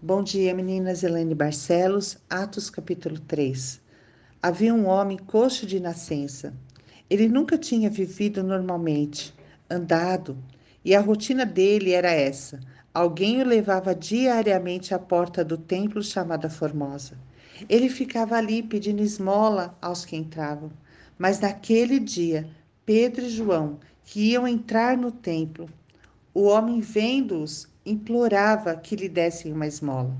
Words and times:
Bom 0.00 0.22
dia, 0.22 0.54
meninas. 0.54 1.02
Elaine 1.02 1.34
Barcelos, 1.34 2.18
Atos 2.30 2.70
capítulo 2.70 3.18
3. 3.18 3.80
Havia 4.40 4.72
um 4.72 4.86
homem 4.86 5.18
coxo 5.18 5.66
de 5.66 5.80
nascença. 5.80 6.54
Ele 7.10 7.28
nunca 7.28 7.58
tinha 7.58 7.90
vivido 7.90 8.44
normalmente, 8.44 9.34
andado, 9.68 10.38
e 10.84 10.94
a 10.94 11.00
rotina 11.00 11.44
dele 11.44 11.90
era 11.90 12.12
essa: 12.12 12.60
alguém 12.94 13.42
o 13.42 13.44
levava 13.44 13.92
diariamente 13.92 14.94
à 14.94 15.00
porta 15.00 15.44
do 15.44 15.58
templo 15.58 16.00
chamada 16.00 16.48
Formosa. 16.48 17.18
Ele 17.68 17.88
ficava 17.88 18.36
ali 18.36 18.62
pedindo 18.62 19.02
esmola 19.02 19.76
aos 19.82 20.04
que 20.04 20.14
entravam. 20.14 20.70
Mas 21.18 21.40
naquele 21.40 21.98
dia, 21.98 22.48
Pedro 22.86 23.24
e 23.24 23.30
João, 23.30 23.80
que 24.04 24.30
iam 24.30 24.46
entrar 24.46 24.96
no 24.96 25.10
templo, 25.10 25.68
o 26.32 26.44
homem 26.44 26.78
vendo-os 26.78 27.66
implorava 27.90 28.76
que 28.76 28.96
lhe 28.96 29.08
dessem 29.08 29.52
uma 29.52 29.66
esmola. 29.66 30.16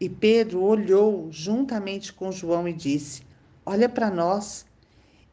E 0.00 0.08
Pedro 0.08 0.62
olhou 0.62 1.28
juntamente 1.30 2.12
com 2.12 2.32
João 2.32 2.66
e 2.66 2.72
disse: 2.72 3.22
Olha 3.64 3.88
para 3.88 4.10
nós. 4.10 4.66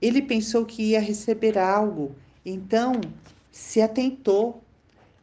Ele 0.02 0.22
pensou 0.22 0.66
que 0.66 0.81
ia 0.81 1.00
receber 1.00 1.58
algo, 1.58 2.16
então 2.45 3.00
se 3.52 3.81
atentou. 3.81 4.64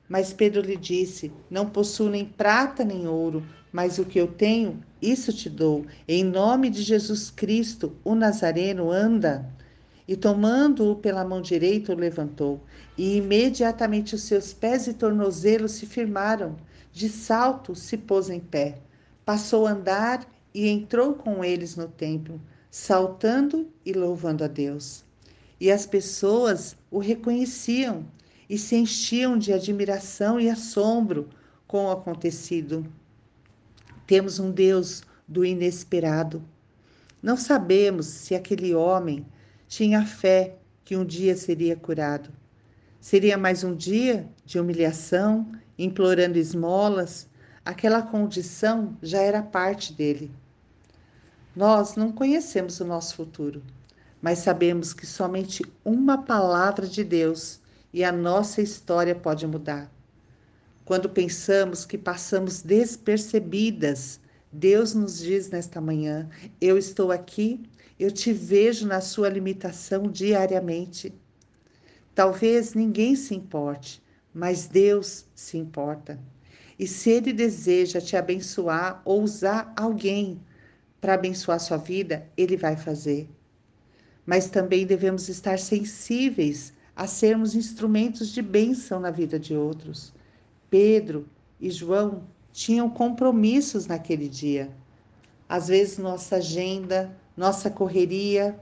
Mas 0.09 0.33
Pedro 0.33 0.61
lhe 0.61 0.77
disse: 0.77 1.33
Não 1.51 1.69
possuo 1.69 2.09
nem 2.09 2.25
prata 2.25 2.85
nem 2.85 3.07
ouro, 3.07 3.45
mas 3.73 3.99
o 3.99 4.05
que 4.05 4.19
eu 4.19 4.27
tenho, 4.27 4.83
isso 5.01 5.33
te 5.33 5.49
dou. 5.49 5.85
Em 6.07 6.25
nome 6.25 6.71
de 6.71 6.83
Jesus 6.83 7.31
Cristo, 7.31 7.97
o 8.05 8.15
Nazareno, 8.15 8.91
anda. 8.91 9.49
E 10.09 10.17
tomando-o 10.17 10.97
pela 10.97 11.23
mão 11.23 11.43
direita, 11.43 11.93
o 11.93 11.97
levantou. 11.97 12.63
E 12.97 13.19
imediatamente 13.19 14.15
os 14.15 14.23
seus 14.23 14.55
pés 14.55 14.87
e 14.87 14.95
tornozelos 14.95 15.73
se 15.73 15.85
firmaram. 15.85 16.57
De 16.91 17.11
salto 17.11 17.75
se 17.75 17.99
pôs 17.99 18.31
em 18.31 18.41
pé. 18.41 18.79
Passou 19.23 19.67
a 19.67 19.73
andar 19.73 20.27
e 20.55 20.67
entrou 20.67 21.13
com 21.13 21.45
eles 21.45 21.77
no 21.77 21.87
templo, 21.87 22.41
saltando 22.71 23.69
e 23.85 23.93
louvando 23.93 24.43
a 24.43 24.49
Deus. 24.49 25.05
E 25.61 25.71
as 25.71 25.85
pessoas 25.85 26.75
o 26.91 26.99
reconheciam 26.99 28.07
e 28.49 28.57
se 28.57 28.77
enchiam 28.77 29.37
de 29.37 29.53
admiração 29.53 30.41
e 30.41 30.49
assombro 30.49 31.29
com 31.67 31.85
o 31.85 31.91
acontecido. 31.91 32.87
Temos 34.07 34.39
um 34.39 34.51
Deus 34.51 35.03
do 35.29 35.45
inesperado. 35.45 36.43
Não 37.23 37.37
sabemos 37.37 38.07
se 38.07 38.35
aquele 38.35 38.75
homem 38.75 39.27
tinha 39.69 40.07
fé 40.07 40.57
que 40.83 40.97
um 40.97 41.05
dia 41.05 41.37
seria 41.37 41.77
curado. 41.77 42.31
Seria 42.99 43.37
mais 43.37 43.63
um 43.63 43.77
dia 43.77 44.27
de 44.45 44.59
humilhação, 44.59 45.47
implorando 45.79 46.39
esmolas. 46.39 47.29
Aquela 47.63 48.01
condição 48.01 48.97
já 49.03 49.21
era 49.21 49.43
parte 49.43 49.93
dele. 49.93 50.33
Nós 51.55 51.97
não 51.97 52.11
conhecemos 52.11 52.81
o 52.81 52.85
nosso 52.85 53.15
futuro, 53.15 53.63
mas 54.23 54.39
sabemos 54.39 54.95
que 54.95 55.05
somente 55.05 55.63
uma 55.85 56.17
palavra 56.17 56.87
de 56.87 57.05
Deus 57.05 57.61
e 57.93 58.03
a 58.03 58.11
nossa 58.11 58.63
história 58.63 59.15
pode 59.15 59.47
mudar. 59.47 59.93
Quando 60.83 61.11
pensamos 61.11 61.85
que 61.85 61.99
passamos 61.99 62.63
despercebidas, 62.63 64.19
Deus 64.53 64.95
nos 64.95 65.19
diz 65.19 65.51
nesta 65.51 65.81
manhã: 65.81 66.29
Eu 66.61 66.79
estou 66.79 67.13
aqui 67.13 67.61
eu 67.99 68.13
te 68.13 68.33
vejo 68.33 68.87
na 68.87 69.01
sua 69.01 69.29
limitação 69.29 70.05
diariamente. 70.05 71.13
Talvez 72.15 72.73
ninguém 72.75 73.17
se 73.17 73.35
importe, 73.35 74.01
mas 74.33 74.69
Deus 74.69 75.27
se 75.35 75.59
importa. 75.59 76.19
E 76.79 76.87
se 76.87 77.11
Ele 77.11 77.33
deseja 77.33 78.01
te 78.01 78.17
abençoar 78.17 79.03
ou 79.05 79.23
usar 79.23 79.73
alguém 79.77 80.41
para 81.01 81.15
abençoar 81.15 81.59
sua 81.59 81.77
vida, 81.77 82.29
Ele 82.37 82.57
vai 82.57 82.77
fazer. 82.77 83.29
Mas 84.25 84.49
também 84.49 84.87
devemos 84.87 85.29
estar 85.29 85.59
sensíveis 85.59 86.73
a 86.95 87.07
sermos 87.07 87.57
instrumentos 87.57 88.29
de 88.29 88.43
bênção 88.43 89.01
na 89.01 89.11
vida 89.11 89.41
de 89.41 89.57
outros. 89.57 90.13
Pedro 90.71 91.27
e 91.61 91.69
João 91.69 92.23
tinham 92.53 92.89
compromissos 92.89 93.87
naquele 93.87 94.29
dia. 94.29 94.71
Às 95.49 95.69
vezes, 95.69 95.99
nossa 95.99 96.37
agenda, 96.37 97.17
nossa 97.37 97.71
correria, 97.71 98.59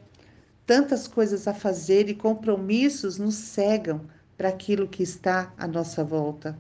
tantas 0.67 1.07
coisas 1.09 1.49
a 1.49 1.55
fazer 1.55 2.09
e 2.09 2.15
compromissos 2.15 3.19
nos 3.19 3.35
cegam 3.35 4.01
para 4.37 4.49
aquilo 4.49 4.87
que 4.89 5.03
está 5.03 5.53
à 5.57 5.67
nossa 5.67 6.05
volta. 6.05 6.57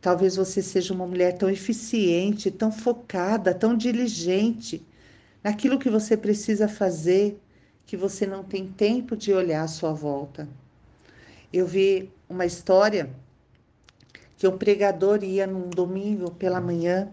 Talvez 0.00 0.36
você 0.36 0.62
seja 0.62 0.94
uma 0.94 1.06
mulher 1.06 1.36
tão 1.36 1.50
eficiente, 1.50 2.50
tão 2.50 2.70
focada, 2.70 3.52
tão 3.52 3.76
diligente 3.76 4.86
naquilo 5.42 5.78
que 5.78 5.90
você 5.90 6.16
precisa 6.16 6.68
fazer, 6.68 7.40
que 7.84 7.96
você 7.96 8.26
não 8.26 8.44
tem 8.44 8.68
tempo 8.68 9.16
de 9.16 9.32
olhar 9.32 9.62
à 9.62 9.68
sua 9.68 9.92
volta. 9.92 10.48
Eu 11.52 11.66
vi 11.66 12.10
uma 12.28 12.44
história 12.44 13.10
que 14.36 14.46
um 14.46 14.56
pregador 14.56 15.24
ia 15.24 15.46
num 15.46 15.70
domingo 15.70 16.30
pela 16.30 16.60
manhã 16.60 17.10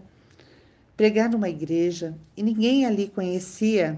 pregar 0.96 1.28
numa 1.28 1.48
igreja 1.48 2.14
e 2.36 2.42
ninguém 2.42 2.86
ali 2.86 3.08
conhecia 3.08 3.96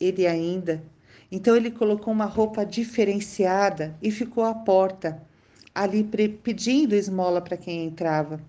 ele 0.00 0.26
ainda. 0.26 0.82
Então 1.30 1.56
ele 1.56 1.70
colocou 1.70 2.12
uma 2.12 2.24
roupa 2.24 2.64
diferenciada 2.64 3.94
e 4.02 4.10
ficou 4.10 4.44
à 4.44 4.54
porta, 4.54 5.22
ali 5.74 6.02
pedindo 6.02 6.94
esmola 6.94 7.40
para 7.40 7.56
quem 7.56 7.84
entrava. 7.84 8.40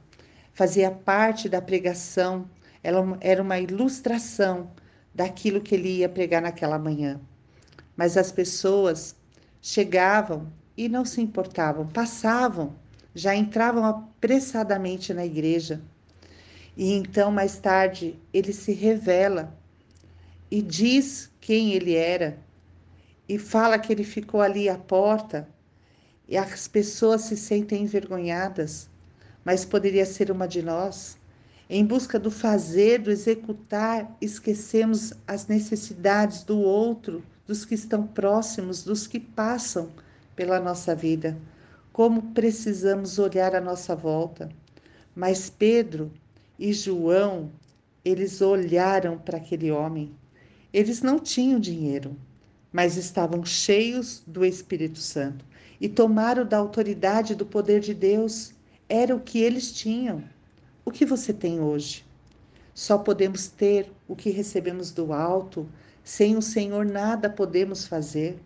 Fazia 0.54 0.92
parte 0.92 1.48
da 1.48 1.62
pregação, 1.62 2.50
ela 2.84 3.18
era 3.22 3.42
uma 3.42 3.60
ilustração 3.60 4.72
daquilo 5.14 5.62
que 5.62 5.76
ele 5.76 5.98
ia 5.98 6.10
pregar 6.10 6.42
naquela 6.42 6.80
manhã. 6.80 7.20
Mas 7.96 8.18
as 8.18 8.32
pessoas 8.32 9.16
chegavam 9.62 10.48
e 10.78 10.88
não 10.88 11.04
se 11.04 11.22
importavam, 11.22 11.88
passavam, 11.88 12.74
já 13.14 13.36
entravam 13.36 13.86
apressadamente 13.86 15.14
na 15.14 15.26
igreja 15.26 15.82
e 16.80 16.94
então, 16.94 17.30
mais 17.30 17.58
tarde, 17.58 18.18
ele 18.34 18.54
se 18.54 18.72
revela 18.72 19.54
e 20.50 20.62
diz 20.62 21.30
quem 21.42 21.74
ele 21.74 21.94
era 21.94 22.40
e 23.28 23.38
fala 23.38 23.78
que 23.78 23.92
ele 23.92 24.06
ficou 24.06 24.42
ali 24.42 24.70
à 24.70 24.78
porta 24.78 25.46
e 26.26 26.38
as 26.38 26.70
pessoas 26.70 27.24
se 27.24 27.36
sentem 27.36 27.84
envergonhadas, 27.84 28.90
mas 29.44 29.66
poderia 29.66 30.06
ser 30.06 30.32
uma 30.32 30.48
de 30.48 30.62
nós. 30.62 31.18
Em 31.70 31.86
busca 31.86 32.18
do 32.18 32.32
fazer, 32.32 33.00
do 33.00 33.12
executar, 33.12 34.16
esquecemos 34.22 35.12
as 35.28 35.48
necessidades 35.48 36.44
do 36.44 36.60
outro, 36.60 37.22
dos 37.46 37.66
que 37.66 37.76
estão 37.76 38.08
próximos, 38.08 38.86
dos 38.86 39.06
que 39.06 39.20
passam 39.20 39.92
pela 40.34 40.62
nossa 40.62 40.96
vida. 40.96 41.38
Como 42.00 42.32
precisamos 42.32 43.20
olhar 43.20 43.54
à 43.54 43.60
nossa 43.60 43.94
volta. 43.94 44.48
Mas 45.14 45.50
Pedro 45.50 46.10
e 46.58 46.72
João, 46.72 47.52
eles 48.06 48.42
olharam 48.42 49.18
para 49.18 49.36
aquele 49.36 49.70
homem. 49.70 50.16
Eles 50.72 51.02
não 51.02 51.20
tinham 51.20 51.60
dinheiro, 51.60 52.16
mas 52.72 52.96
estavam 52.96 53.44
cheios 53.44 54.24
do 54.26 54.46
Espírito 54.46 54.98
Santo 54.98 55.44
e 55.82 55.90
tomaram 55.90 56.46
da 56.46 56.58
autoridade 56.58 57.36
do 57.36 57.46
poder 57.46 57.82
de 57.82 57.94
Deus. 57.94 58.54
Era 58.88 59.14
o 59.14 59.20
que 59.20 59.40
eles 59.40 59.70
tinham. 59.74 60.24
O 60.86 60.92
que 60.92 61.06
você 61.06 61.34
tem 61.34 61.60
hoje? 61.60 62.06
Só 62.74 62.98
podemos 62.98 63.50
ter 63.50 63.92
o 64.08 64.16
que 64.16 64.30
recebemos 64.30 64.94
do 64.94 65.12
alto. 65.12 65.68
Sem 66.02 66.38
o 66.38 66.42
Senhor 66.42 66.86
nada 66.86 67.30
podemos 67.30 67.86
fazer. 67.86 68.40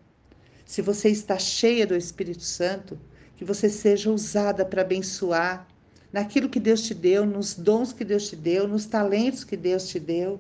Se 0.66 0.82
você 0.82 1.10
está 1.10 1.38
cheia 1.38 1.86
do 1.86 1.96
Espírito 1.96 2.42
Santo, 2.42 2.98
que 3.44 3.48
você 3.48 3.70
seja 3.70 4.10
usada 4.10 4.64
para 4.64 4.84
abençoar, 4.84 5.68
naquilo 6.14 6.48
que 6.48 6.62
Deus 6.62 6.82
te 6.84 6.94
deu, 6.94 7.26
nos 7.26 7.54
dons 7.54 7.92
que 7.92 8.06
Deus 8.06 8.30
te 8.30 8.38
deu, 8.38 8.66
nos 8.70 8.86
talentos 8.86 9.44
que 9.44 9.58
Deus 9.58 9.90
te 9.90 10.00
deu. 10.00 10.40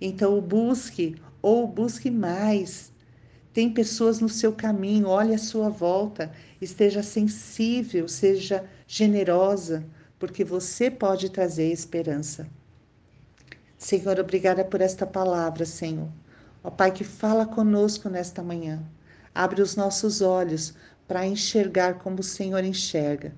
Então, 0.00 0.40
busque 0.40 1.16
ou 1.42 1.66
busque 1.66 2.12
mais. 2.12 2.92
Tem 3.52 3.72
pessoas 3.72 4.20
no 4.20 4.28
seu 4.28 4.52
caminho, 4.52 5.08
olhe 5.08 5.34
à 5.34 5.38
sua 5.38 5.68
volta, 5.68 6.30
esteja 6.60 7.02
sensível, 7.02 8.06
seja 8.06 8.64
generosa, 8.86 9.84
porque 10.16 10.44
você 10.44 10.88
pode 10.88 11.30
trazer 11.30 11.72
esperança. 11.72 12.46
Senhor, 13.76 14.20
obrigada 14.20 14.64
por 14.64 14.80
esta 14.80 15.04
palavra, 15.04 15.66
Senhor. 15.66 16.08
Ó 16.62 16.70
Pai, 16.70 16.92
que 16.92 17.02
fala 17.02 17.46
conosco 17.46 18.08
nesta 18.08 18.42
manhã. 18.44 18.80
Abre 19.34 19.60
os 19.60 19.74
nossos 19.74 20.22
olhos 20.22 20.74
para 21.06 21.26
enxergar 21.26 21.94
como 21.98 22.20
o 22.20 22.24
Senhor 22.24 22.64
enxerga 22.64 23.32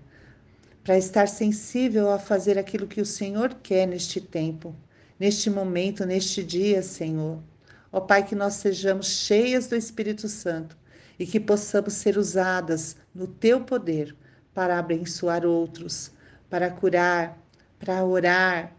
para 0.84 0.96
estar 0.96 1.26
sensível 1.26 2.10
a 2.12 2.18
fazer 2.18 2.56
aquilo 2.56 2.86
que 2.86 3.00
o 3.00 3.06
Senhor 3.06 3.54
quer 3.54 3.86
neste 3.88 4.20
tempo, 4.20 4.72
neste 5.18 5.50
momento, 5.50 6.06
neste 6.06 6.44
dia, 6.44 6.80
Senhor. 6.80 7.42
Ó 7.90 8.00
Pai, 8.00 8.24
que 8.24 8.36
nós 8.36 8.54
sejamos 8.54 9.06
cheias 9.08 9.66
do 9.66 9.74
Espírito 9.74 10.28
Santo 10.28 10.76
e 11.18 11.26
que 11.26 11.40
possamos 11.40 11.94
ser 11.94 12.16
usadas 12.16 12.96
no 13.12 13.26
teu 13.26 13.62
poder 13.62 14.14
para 14.54 14.78
abençoar 14.78 15.44
outros, 15.44 16.12
para 16.48 16.70
curar, 16.70 17.36
para 17.80 18.04
orar, 18.04 18.72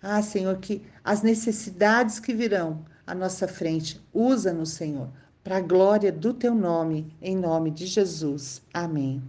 Ah, 0.00 0.22
Senhor, 0.22 0.58
que 0.58 0.82
as 1.02 1.22
necessidades 1.22 2.20
que 2.20 2.32
virão 2.32 2.84
à 3.06 3.14
nossa 3.14 3.48
frente, 3.48 4.00
usa-nos, 4.14 4.70
Senhor, 4.70 5.10
para 5.42 5.56
a 5.56 5.60
glória 5.60 6.12
do 6.12 6.34
teu 6.34 6.54
nome, 6.54 7.12
em 7.22 7.36
nome 7.36 7.70
de 7.70 7.86
Jesus. 7.86 8.62
Amém. 8.72 9.22